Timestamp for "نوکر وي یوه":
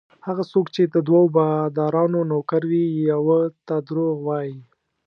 2.31-3.39